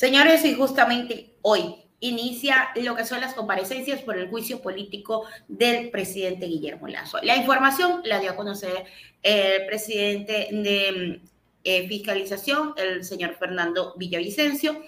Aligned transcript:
Señores, 0.00 0.46
y 0.46 0.54
justamente 0.54 1.34
hoy 1.42 1.74
inicia 1.98 2.70
lo 2.76 2.96
que 2.96 3.04
son 3.04 3.20
las 3.20 3.34
comparecencias 3.34 4.00
por 4.00 4.16
el 4.16 4.30
juicio 4.30 4.62
político 4.62 5.26
del 5.46 5.90
presidente 5.90 6.46
Guillermo 6.46 6.88
Lazo. 6.88 7.18
La 7.22 7.36
información 7.36 8.00
la 8.06 8.18
dio 8.18 8.30
a 8.30 8.34
conocer 8.34 8.86
el 9.22 9.66
presidente 9.66 10.48
de 10.52 11.20
eh, 11.64 11.86
fiscalización, 11.86 12.72
el 12.78 13.04
señor 13.04 13.34
Fernando 13.34 13.92
Villavicencio, 13.98 14.82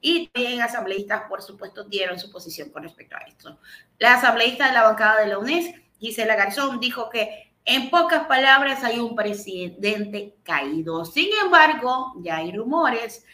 y 0.00 0.26
también 0.26 0.60
asambleístas, 0.60 1.28
por 1.28 1.42
supuesto, 1.42 1.84
dieron 1.84 2.18
su 2.18 2.32
posición 2.32 2.70
con 2.70 2.82
respecto 2.82 3.14
a 3.14 3.20
esto. 3.20 3.60
La 4.00 4.14
asambleísta 4.14 4.66
de 4.66 4.72
la 4.72 4.82
bancada 4.82 5.20
de 5.20 5.28
la 5.28 5.38
UNES, 5.38 5.76
Gisela 6.00 6.34
Garzón, 6.34 6.80
dijo 6.80 7.08
que 7.08 7.52
en 7.64 7.88
pocas 7.88 8.26
palabras 8.26 8.82
hay 8.82 8.98
un 8.98 9.14
presidente 9.14 10.34
caído. 10.42 11.04
Sin 11.04 11.28
embargo, 11.40 12.14
ya 12.24 12.38
hay 12.38 12.50
rumores 12.50 13.24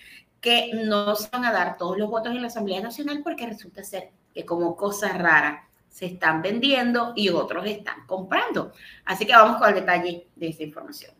que 0.42 0.72
no 0.84 1.14
se 1.14 1.30
van 1.30 1.46
a 1.46 1.52
dar 1.52 1.78
todos 1.78 1.96
los 1.96 2.10
votos 2.10 2.34
en 2.34 2.42
la 2.42 2.48
Asamblea 2.48 2.82
Nacional 2.82 3.20
porque 3.22 3.46
resulta 3.46 3.82
ser 3.84 4.10
que 4.34 4.44
como 4.44 4.76
cosa 4.76 5.16
rara 5.16 5.68
se 5.88 6.06
están 6.06 6.42
vendiendo 6.42 7.12
y 7.14 7.28
otros 7.28 7.64
están 7.66 8.06
comprando. 8.06 8.72
Así 9.04 9.24
que 9.24 9.32
vamos 9.32 9.58
con 9.58 9.68
el 9.68 9.76
detalle 9.76 10.26
de 10.34 10.48
esta 10.48 10.64
información. 10.64 11.12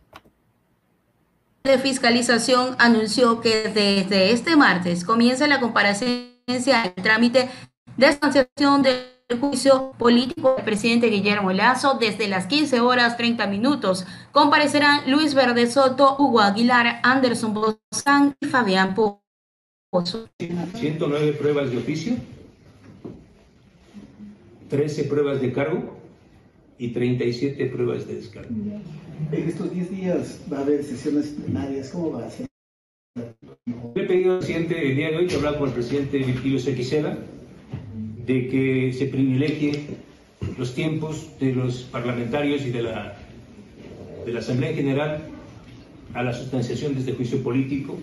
De 1.63 1.79
fiscalización 1.79 2.75
anunció 2.77 3.39
que 3.39 3.69
desde 3.69 4.31
este 4.31 4.57
martes 4.57 5.05
comienza 5.05 5.47
la 5.47 5.61
comparecencia 5.61 6.83
del 6.83 7.03
trámite 7.03 7.49
de 7.95 8.11
sanción 8.11 8.81
del 9.29 9.39
juicio 9.39 9.93
político 9.97 10.55
del 10.55 10.65
presidente 10.65 11.07
Guillermo 11.07 11.53
Lazo 11.53 11.97
desde 11.99 12.27
las 12.27 12.47
15 12.47 12.81
horas 12.81 13.17
30 13.17 13.47
minutos. 13.47 14.05
Comparecerán 14.31 15.09
Luis 15.09 15.33
Verde 15.33 15.67
Soto, 15.67 16.15
Hugo 16.19 16.41
Aguilar, 16.41 16.99
Anderson 17.03 17.53
Bosán 17.53 18.35
y 18.39 18.47
Fabián 18.47 18.93
Pozo. 18.95 20.29
109 20.75 21.33
pruebas 21.33 21.71
de 21.71 21.77
oficio, 21.77 22.15
13 24.69 25.03
pruebas 25.05 25.41
de 25.41 25.53
cargo 25.53 25.97
y 26.77 26.89
37 26.89 27.65
pruebas 27.67 28.07
de 28.07 28.15
descargo. 28.15 28.49
En 29.31 29.47
estos 29.47 29.71
10 29.71 29.91
días 29.91 30.41
va 30.51 30.57
a 30.57 30.61
haber 30.61 30.83
sesiones 30.83 31.27
plenarias, 31.27 31.91
¿cómo 31.91 32.11
va 32.11 32.25
a 32.25 32.29
ser? 32.29 32.47
Le 33.95 34.03
he 34.03 34.07
pedido 34.07 34.33
al 34.33 34.39
presidente 34.39 34.89
el 34.89 34.95
día 34.95 35.11
de 35.11 35.17
hoy 35.17 35.27
que 35.27 35.35
hablar 35.35 35.59
con 35.59 35.69
el 35.69 35.73
presidente 35.75 36.17
Virgilio 36.17 36.59
Sequicela 36.59 37.17
de 38.25 38.47
que 38.47 38.93
se 38.93 39.05
privilegie 39.07 39.85
los 40.57 40.73
tiempos 40.73 41.29
de 41.39 41.53
los 41.53 41.83
parlamentarios 41.83 42.65
y 42.65 42.71
de 42.71 42.83
la, 42.83 43.17
de 44.25 44.33
la 44.33 44.39
Asamblea 44.39 44.71
en 44.71 44.75
general 44.75 45.21
a 46.13 46.23
la 46.23 46.33
sustanciación 46.33 46.93
de 46.93 46.99
este 47.01 47.13
juicio 47.13 47.41
político. 47.41 47.97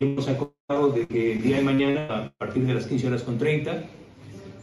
Hemos 0.00 0.28
acordado 0.28 0.90
de 0.92 1.06
que 1.06 1.32
el 1.32 1.42
día 1.42 1.56
de 1.56 1.62
mañana, 1.62 2.06
a 2.08 2.30
partir 2.38 2.64
de 2.64 2.74
las 2.74 2.86
15 2.86 3.08
horas 3.08 3.22
con 3.22 3.38
30, 3.38 3.84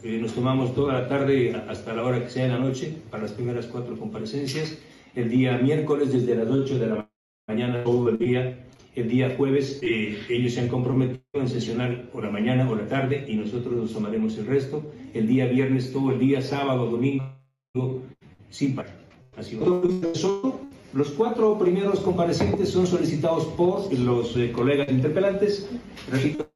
eh, 0.02 0.18
nos 0.20 0.32
tomamos 0.32 0.74
toda 0.74 0.94
la 0.94 1.08
tarde 1.08 1.54
hasta 1.68 1.92
la 1.94 2.04
hora 2.04 2.22
que 2.22 2.30
sea 2.30 2.44
de 2.44 2.50
la 2.50 2.58
noche 2.58 2.94
para 3.10 3.24
las 3.24 3.32
primeras 3.32 3.66
cuatro 3.66 3.98
comparecencias. 3.98 4.78
El 5.14 5.28
día 5.28 5.58
miércoles, 5.58 6.12
desde 6.12 6.34
las 6.34 6.48
8 6.48 6.78
de 6.78 6.86
la 6.86 7.08
mañana, 7.48 7.84
todo 7.84 8.08
el 8.08 8.18
día, 8.18 8.65
el 8.96 9.08
día 9.08 9.34
jueves 9.36 9.78
eh, 9.82 10.18
ellos 10.28 10.54
se 10.54 10.60
han 10.60 10.68
comprometido 10.68 11.20
en 11.34 11.48
sesionar 11.48 12.10
por 12.10 12.24
la 12.24 12.30
mañana 12.30 12.68
o 12.68 12.74
la 12.74 12.88
tarde 12.88 13.26
y 13.28 13.34
nosotros 13.34 13.74
nos 13.74 13.92
tomaremos 13.92 14.36
el 14.38 14.46
resto. 14.46 14.82
El 15.14 15.28
día 15.28 15.46
viernes 15.46 15.92
todo 15.92 16.10
el 16.10 16.18
día, 16.18 16.40
sábado, 16.42 16.90
domingo, 16.90 17.22
sin 18.50 18.74
parar. 18.74 18.96
Así 19.36 19.58
los 20.94 21.10
cuatro 21.10 21.58
primeros 21.58 22.00
comparecientes 22.00 22.70
son 22.70 22.86
solicitados 22.86 23.44
por 23.44 23.92
los 23.92 24.34
eh, 24.38 24.50
colegas 24.50 24.88
interpelantes. 24.88 25.68
Repito, 26.10 26.48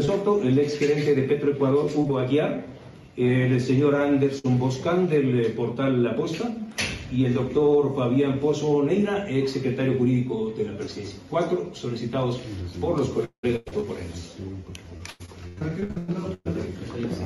Soto, 0.00 0.42
el 0.42 0.58
ex 0.58 0.78
gerente 0.78 1.14
de 1.14 1.22
Petroecuador, 1.22 1.90
Hugo 1.94 2.18
Aguiar, 2.18 2.66
el 3.16 3.58
señor 3.62 3.94
Anderson 3.94 4.58
Boscan 4.58 5.08
del 5.08 5.40
eh, 5.40 5.50
portal 5.50 6.04
La 6.04 6.14
Posta, 6.14 6.54
y 7.10 7.24
el 7.24 7.34
doctor 7.34 7.94
Fabián 7.94 8.38
Pozo 8.38 8.82
Neira, 8.82 9.28
ex 9.28 9.52
secretario 9.52 9.96
jurídico 9.96 10.52
de 10.56 10.64
la 10.64 10.76
presidencia. 10.76 11.18
Cuatro 11.30 11.70
solicitados 11.74 12.40
por 12.80 12.98
los 12.98 13.08
colegas 13.08 13.62
corporeales. 13.72 14.36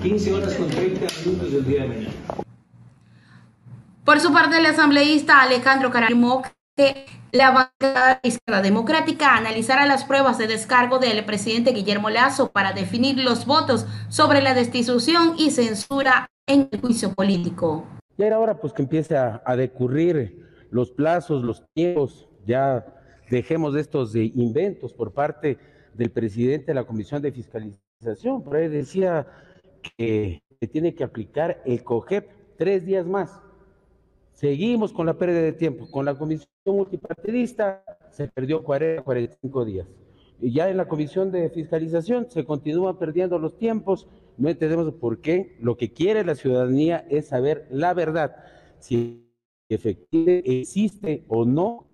15 0.03 0.33
horas 0.33 0.55
con 0.55 0.69
30 0.69 1.07
minutos 1.25 1.53
del 1.53 1.67
día 1.67 1.83
de 1.83 1.89
mañana. 1.89 2.15
Por 4.05 4.21
su 4.21 4.33
parte, 4.33 4.59
el 4.59 4.67
asambleísta 4.67 5.43
Alejandro 5.43 5.91
Caramó 5.91 6.43
que 6.77 7.07
la 7.33 7.51
bancada 7.51 8.21
izquierda 8.23 8.63
democrática 8.63 9.37
analizará 9.37 9.87
las 9.87 10.05
pruebas 10.05 10.39
de 10.39 10.47
descargo 10.47 10.99
del 10.99 11.25
presidente 11.25 11.73
Guillermo 11.73 12.11
Lazo 12.11 12.51
para 12.51 12.73
definir 12.73 13.19
los 13.19 13.47
votos 13.47 13.87
sobre 14.09 14.43
la 14.43 14.55
destitución 14.55 15.35
y 15.39 15.51
censura 15.51 16.29
en 16.47 16.69
el 16.71 16.81
juicio 16.81 17.15
político. 17.15 17.87
Ya 18.19 18.27
era 18.27 18.39
hora 18.39 18.61
pues 18.61 18.73
que 18.73 18.83
empiece 18.83 19.17
a, 19.17 19.57
decurrir 19.57 20.47
los 20.71 20.91
plazos, 20.91 21.43
los 21.43 21.65
tiempos, 21.75 22.29
ya 22.47 22.85
dejemos 23.31 23.75
estos 23.77 24.13
de 24.13 24.25
inventos 24.35 24.93
por 24.93 25.13
parte 25.13 25.59
del 25.95 26.11
presidente 26.11 26.67
de 26.67 26.75
la 26.75 26.85
Comisión 26.85 27.23
de 27.23 27.33
Fiscalización. 27.33 28.43
Por 28.43 28.57
ahí 28.57 28.69
decía 28.69 29.27
que 29.97 30.43
se 30.61 30.67
tiene 30.69 30.95
que 30.95 31.05
aplicar 31.05 31.63
el 31.65 31.83
COGEP 31.83 32.29
tres 32.57 32.85
días 32.85 33.07
más. 33.07 33.41
Seguimos 34.33 34.93
con 34.93 35.07
la 35.07 35.15
pérdida 35.15 35.43
de 35.43 35.53
tiempo. 35.53 35.91
Con 35.91 36.05
la 36.05 36.15
comisión 36.15 36.49
multipartidista 36.65 37.85
se 38.11 38.29
perdió 38.29 38.63
40, 38.63 39.03
45 39.03 39.65
días. 39.65 39.87
Y 40.41 40.53
ya 40.53 40.69
en 40.69 40.77
la 40.77 40.89
comisión 40.89 41.31
de 41.31 41.49
fiscalización 41.51 42.29
se 42.29 42.45
continúan 42.45 42.99
perdiendo 42.99 43.39
los 43.39 43.57
tiempos 43.57 44.09
no 44.37 44.49
entendemos 44.49 44.93
por 44.95 45.21
qué. 45.21 45.57
Lo 45.61 45.77
que 45.77 45.93
quiere 45.93 46.25
la 46.25 46.35
ciudadanía 46.35 47.07
es 47.09 47.29
saber 47.29 47.67
la 47.71 47.95
verdad, 47.95 48.37
si 48.79 49.29
efectivamente 49.69 50.61
existe 50.61 51.25
o 51.29 51.45
no 51.45 51.87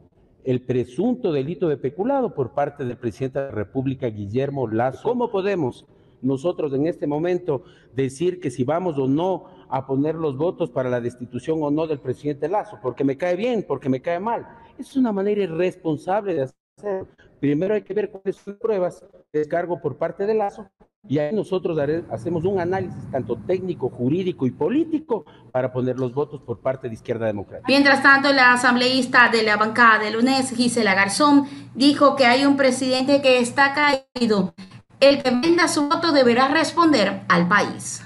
el 0.45 0.63
presunto 0.63 1.33
delito 1.33 1.69
de 1.69 1.77
peculado 1.77 2.35
por 2.35 2.55
parte 2.55 2.85
del 2.85 2.97
presidente 2.97 3.39
de 3.39 3.47
la 3.47 3.51
República, 3.51 4.09
Guillermo 4.09 4.67
Lazo. 4.67 5.03
¿Cómo 5.03 5.31
podemos 5.31 5.85
nosotros 6.23 6.73
en 6.73 6.87
este 6.87 7.07
momento 7.07 7.65
decir 7.95 8.41
que 8.41 8.51
si 8.51 8.65
vamos 8.65 8.99
o 8.99 9.07
no 9.07 9.45
a 9.69 9.87
poner 9.87 10.15
los 10.15 10.37
votos 10.37 10.71
para 10.71 10.89
la 10.89 11.01
destitución 11.01 11.63
o 11.63 11.71
no 11.71 11.87
del 11.87 12.01
presidente 12.01 12.49
Lazo? 12.49 12.79
Porque 12.83 13.05
me 13.05 13.19
cae 13.19 13.37
bien, 13.37 13.65
porque 13.67 13.89
me 13.89 14.01
cae 14.01 14.21
mal. 14.21 14.49
Es 14.79 14.97
una 14.97 15.13
manera 15.13 15.43
irresponsable 15.43 16.35
de 16.35 16.43
hacer. 16.43 17.07
Primero 17.41 17.75
hay 17.75 17.83
que 17.83 17.95
ver 17.95 18.11
cuáles 18.11 18.37
son 18.37 18.55
las 18.55 18.61
pruebas 18.61 19.05
de 19.33 19.41
descargo 19.41 19.81
por 19.81 19.99
parte 19.99 20.25
de 20.25 20.35
Lazo 20.35 20.71
y 21.07 21.19
ahí 21.19 21.35
nosotros 21.35 21.79
hacemos 22.11 22.45
un 22.45 22.61
análisis 22.61 23.11
tanto 23.11 23.37
técnico, 23.37 23.89
jurídico 23.89 24.47
y 24.47 24.51
político 24.51 25.25
para 25.53 25.73
poner 25.73 25.99
los 25.99 26.13
votos 26.13 26.41
por 26.43 26.61
parte 26.61 26.89
de 26.89 26.95
Izquierda 26.95 27.27
Democrática. 27.27 27.67
Mientras 27.69 28.03
tanto, 28.03 28.33
la 28.33 28.53
asambleísta 28.53 29.29
de 29.29 29.43
la 29.43 29.57
bancada 29.57 29.99
del 30.01 30.17
UNES, 30.17 30.55
Gisela 30.55 30.95
Garzón, 30.95 31.47
dijo 31.75 32.17
que 32.17 32.27
hay 32.27 32.45
un 32.45 32.57
presidente 32.57 33.23
que 33.23 33.39
está 33.39 33.75
caído. 33.75 34.55
El 35.01 35.23
que 35.23 35.31
venda 35.31 35.69
su 35.69 35.89
voto 35.89 36.13
deberá 36.13 36.49
responder 36.49 37.23
al 37.29 37.49
país. 37.49 38.03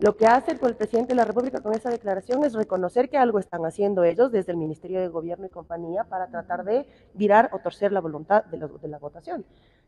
Lo 0.00 0.16
que 0.16 0.26
hace 0.26 0.50
el 0.50 0.58
presidente 0.58 1.10
de 1.10 1.14
la 1.14 1.24
República 1.24 1.60
con 1.60 1.72
esa 1.72 1.88
declaración 1.88 2.44
es 2.44 2.54
reconocer 2.54 3.08
que 3.08 3.16
algo 3.16 3.38
están 3.38 3.64
haciendo 3.64 4.02
ellos 4.02 4.32
desde 4.32 4.50
el 4.50 4.58
Ministerio 4.58 5.00
de 5.00 5.06
Gobierno 5.06 5.46
y 5.46 5.50
compañía 5.50 6.02
para 6.02 6.26
tratar 6.26 6.64
de 6.64 6.84
virar 7.14 7.48
o 7.52 7.60
torcer 7.60 7.92
la 7.92 8.00
voluntad 8.00 8.44
de 8.46 8.88
la 8.88 8.98
votación. 8.98 9.44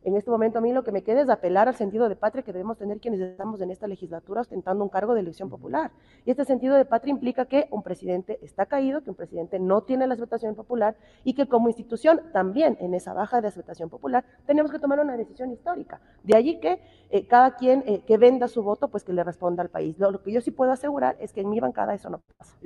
En 0.07 0.15
este 0.15 0.31
momento 0.31 0.59
a 0.59 0.61
mí 0.61 0.73
lo 0.73 0.85
que 0.85 0.93
me 0.93 1.03
queda 1.03 1.23
es 1.23 1.29
apelar 1.29 1.67
al 1.67 1.75
sentido 1.75 2.09
de 2.09 2.15
patria 2.15 2.45
que 2.45 2.53
debemos 2.53 2.79
tener 2.79 3.01
quienes 3.01 3.19
estamos 3.19 3.61
en 3.61 3.73
esta 3.73 3.89
legislatura 3.89 4.43
ostentando 4.43 4.85
un 4.85 4.89
cargo 4.89 5.15
de 5.15 5.21
elección 5.21 5.51
popular. 5.51 5.91
Y 6.25 6.31
este 6.31 6.45
sentido 6.45 6.77
de 6.77 6.85
patria 6.85 7.11
implica 7.11 7.47
que 7.47 7.67
un 7.73 7.83
presidente 7.83 8.39
está 8.41 8.67
caído, 8.67 9.03
que 9.03 9.11
un 9.11 9.17
presidente 9.17 9.59
no 9.59 9.81
tiene 9.81 10.07
la 10.07 10.15
aceptación 10.15 10.55
popular 10.55 10.95
y 11.25 11.35
que 11.35 11.49
como 11.49 11.67
institución 11.67 12.21
también 12.33 12.77
en 12.79 12.95
esa 12.95 13.15
baja 13.15 13.41
de 13.41 13.49
aceptación 13.49 13.91
popular 13.91 14.25
tenemos 14.47 14.71
que 14.71 14.79
tomar 14.79 15.01
una 15.01 15.17
decisión 15.17 15.51
histórica. 15.51 16.01
De 16.23 16.37
allí 16.37 16.61
que 16.61 16.81
eh, 17.11 17.27
cada 17.27 17.57
quien 17.57 17.83
eh, 17.87 18.05
que 18.07 18.17
venda 18.17 18.47
su 18.47 18.63
voto, 18.63 18.87
pues 18.87 19.03
que 19.03 19.13
le 19.13 19.25
responda 19.25 19.65
al 19.65 19.71
país. 19.71 19.97
Lo, 20.11 20.23
que 20.23 20.33
yo 20.33 20.41
sí 20.41 20.51
puedo 20.51 20.73
asegurar 20.73 21.17
es 21.21 21.33
que 21.33 21.41
en 21.41 21.51
mi 21.51 21.61
bancada 21.61 21.95
eso 21.95 22.11
no 22.11 22.23
pasa. 22.39 22.57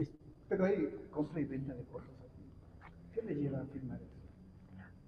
Pero 0.49 0.65
hay 0.65 1.07
compra 1.11 1.41
y 1.41 1.45
venta 1.45 1.75
de 1.75 1.85
cosas. 1.85 2.11
¿Qué 3.13 3.23
le 3.23 3.35
lleva 3.35 3.61
a 3.61 3.65
firmar 3.67 3.99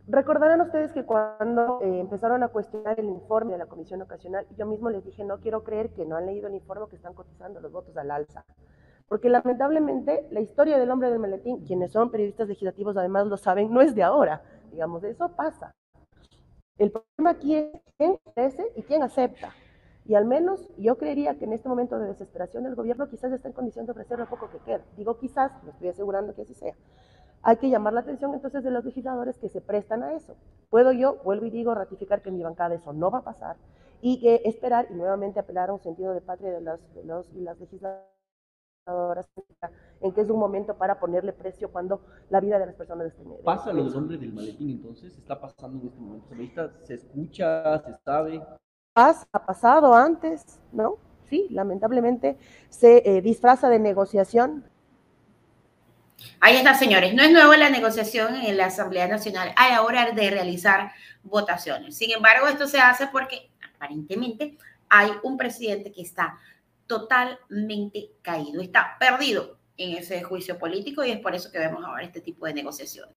Recordarán 0.09 0.61
ustedes 0.61 0.93
que 0.93 1.05
cuando 1.05 1.81
eh, 1.81 2.01
empezaron 2.01 2.43
a 2.43 2.49
cuestionar 2.49 2.99
el 2.99 3.07
informe 3.07 3.53
de 3.53 3.59
la 3.59 3.67
Comisión 3.67 4.03
Ocasional, 4.03 4.47
yo 4.57 4.67
mismo 4.67 4.91
les 4.91 5.05
dije, 5.05 5.25
no 5.25 5.39
quiero 5.39 5.63
creer 5.63 5.91
que 5.91 6.05
no 6.05 6.17
han 6.17 6.27
leído 6.27 6.49
el 6.49 6.55
informe 6.55 6.89
que 6.89 6.97
están 6.97 7.15
cotizando 7.15 7.61
los 7.61 7.71
votos 7.71 7.97
al 7.97 8.11
alza. 8.11 8.45
Porque 9.07 9.29
lamentablemente 9.29 10.27
la 10.31 10.41
historia 10.41 10.79
del 10.79 10.91
hombre 10.91 11.11
del 11.11 11.21
maletín, 11.21 11.65
quienes 11.65 11.93
son 11.93 12.11
periodistas 12.11 12.49
legislativos 12.49 12.97
además 12.97 13.27
lo 13.27 13.37
saben, 13.37 13.73
no 13.73 13.81
es 13.81 13.95
de 13.95 14.03
ahora. 14.03 14.43
Digamos, 14.73 15.05
eso 15.05 15.29
pasa. 15.37 15.73
El 16.79 16.91
problema 16.91 17.31
aquí 17.31 17.55
es 17.55 17.71
quién 17.97 18.19
crece 18.35 18.73
y 18.75 18.83
quién 18.83 19.03
acepta. 19.03 19.53
Y 20.05 20.15
al 20.15 20.25
menos 20.25 20.69
yo 20.79 20.99
creería 20.99 21.39
que 21.39 21.45
en 21.45 21.53
este 21.53 21.69
momento 21.69 21.99
de 21.99 22.07
desesperación 22.07 22.67
el 22.67 22.75
gobierno 22.75 23.09
quizás 23.09 23.33
está 23.33 23.49
en 23.49 23.55
condición 23.55 23.87
de 23.87 23.93
ofrecer 23.93 24.19
lo 24.19 24.29
poco 24.29 24.51
que 24.51 24.59
queda. 24.59 24.83
Digo 24.97 25.19
quizás, 25.19 25.53
no 25.63 25.71
estoy 25.71 25.89
asegurando 25.89 26.35
que 26.35 26.43
así 26.43 26.55
sea 26.55 26.75
hay 27.43 27.57
que 27.57 27.69
llamar 27.69 27.93
la 27.93 28.01
atención 28.01 28.33
entonces 28.35 28.63
de 28.63 28.71
los 28.71 28.85
legisladores 28.85 29.37
que 29.39 29.49
se 29.49 29.61
prestan 29.61 30.03
a 30.03 30.15
eso. 30.15 30.37
Puedo 30.71 30.93
yo, 30.93 31.17
vuelvo 31.25 31.47
y 31.47 31.51
digo, 31.51 31.75
ratificar 31.75 32.23
que 32.23 32.29
en 32.29 32.37
mi 32.37 32.43
bancada 32.43 32.75
eso 32.75 32.93
no 32.93 33.11
va 33.11 33.19
a 33.19 33.25
pasar 33.25 33.57
y 34.01 34.21
que 34.21 34.43
esperar 34.45 34.87
y 34.91 34.95
nuevamente 34.95 35.41
apelar 35.41 35.71
a 35.71 35.73
un 35.73 35.81
sentido 35.81 36.15
de 36.15 36.21
patria 36.21 36.53
de, 36.53 36.61
los, 36.61 36.95
de 36.95 37.05
los 37.05 37.33
y 37.35 37.41
las 37.41 37.59
legisladoras 37.59 38.07
en 40.01 40.13
que 40.13 40.21
es 40.21 40.31
un 40.31 40.39
momento 40.39 40.77
para 40.77 40.99
ponerle 40.99 41.33
precio 41.33 41.71
cuando 41.71 42.01
la 42.31 42.41
vida 42.41 42.59
de 42.59 42.67
las 42.67 42.75
personas 42.75 43.07
esté 43.09 43.23
en 43.23 43.37
¿Pasa 43.45 43.73
lo 43.73 43.85
del 43.85 43.95
hombre 43.97 44.19
del 44.19 44.33
maletín 44.33 44.71
entonces? 44.71 45.17
¿Está 45.17 45.41
pasando 45.41 45.81
en 45.83 45.89
este 45.89 46.01
momento? 46.01 46.71
¿Se, 46.81 46.87
se 46.87 46.95
escucha? 46.95 47.79
¿Se 47.81 47.95
sabe? 48.05 48.43
Ha 48.95 49.47
pasado 49.47 49.95
antes, 49.95 50.61
¿no? 50.73 50.99
Sí, 51.31 51.47
lamentablemente 51.51 52.37
se 52.69 53.03
eh, 53.07 53.23
disfraza 53.23 53.71
de 53.71 53.79
negociación 53.79 54.65
Ahí 56.41 56.57
está, 56.57 56.75
señores. 56.75 57.15
No 57.15 57.23
es 57.23 57.33
nuevo 57.33 57.55
la 57.55 57.71
negociación 57.71 58.37
en 58.37 58.57
la 58.57 58.67
Asamblea 58.67 59.09
Nacional 59.09 59.53
a 59.57 59.71
la 59.71 59.83
hora 59.83 60.11
de 60.11 60.31
realizar 60.31 60.93
votaciones. 61.23 61.97
Sin 61.97 62.11
embargo, 62.11 62.47
esto 62.47 62.67
se 62.67 62.81
hace 62.81 63.07
porque 63.09 63.51
aparentemente 63.75 64.57
hay 64.89 65.11
un 65.23 65.37
presidente 65.37 65.93
que 65.93 66.03
está 66.03 66.39
totalmente 66.87 68.11
caído, 68.23 68.61
está 68.61 68.97
perdido 68.99 69.59
en 69.77 69.97
ese 69.97 70.23
juicio 70.23 70.59
político 70.59 71.05
y 71.05 71.11
es 71.11 71.21
por 71.21 71.35
eso 71.35 71.51
que 71.51 71.59
vemos 71.59 71.85
ahora 71.85 72.05
este 72.05 72.21
tipo 72.21 72.47
de 72.47 72.55
negociaciones. 72.55 73.15